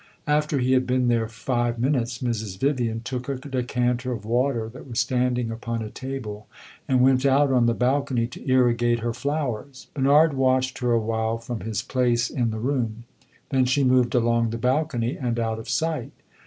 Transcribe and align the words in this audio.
After 0.25 0.57
he 0.57 0.71
had 0.73 0.87
been 0.87 1.09
there 1.09 1.27
five 1.27 1.77
minutes, 1.77 2.23
Mrs. 2.23 2.57
Vivian 2.59 3.01
took 3.01 3.29
a 3.29 3.35
decanter 3.35 4.11
of 4.11 4.25
water 4.25 4.67
that 4.67 4.87
was 4.89 4.99
standing 4.99 5.51
upon 5.51 5.83
a 5.83 5.91
table 5.91 6.47
and 6.87 7.01
went 7.01 7.23
out 7.23 7.51
on 7.51 7.67
the 7.67 7.75
balcony 7.75 8.25
to 8.25 8.49
irrigate 8.49 9.01
her 9.01 9.13
flowers. 9.13 9.89
Bernard 9.93 10.33
watched 10.33 10.79
her 10.79 10.91
a 10.93 10.99
while 10.99 11.37
from 11.37 11.59
his 11.59 11.83
place 11.83 12.31
in 12.31 12.49
the 12.49 12.57
room; 12.57 13.03
then 13.49 13.65
she 13.65 13.83
moved 13.83 14.15
along 14.15 14.49
the 14.49 14.57
balcony 14.57 15.19
and 15.19 15.37
out 15.37 15.59
of 15.59 15.69
sight. 15.69 16.13